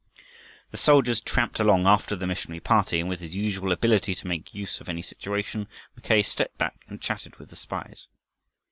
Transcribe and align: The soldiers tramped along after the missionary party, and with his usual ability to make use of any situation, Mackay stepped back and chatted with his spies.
The 0.71 0.77
soldiers 0.79 1.21
tramped 1.21 1.59
along 1.59 1.85
after 1.85 2.15
the 2.15 2.25
missionary 2.25 2.59
party, 2.59 2.99
and 2.99 3.07
with 3.07 3.19
his 3.19 3.35
usual 3.35 3.71
ability 3.71 4.15
to 4.15 4.25
make 4.25 4.51
use 4.51 4.81
of 4.81 4.89
any 4.89 5.03
situation, 5.03 5.67
Mackay 5.95 6.23
stepped 6.23 6.57
back 6.57 6.83
and 6.87 6.99
chatted 6.99 7.35
with 7.35 7.51
his 7.51 7.59
spies. 7.59 8.07